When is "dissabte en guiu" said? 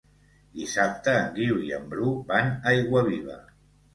0.59-1.59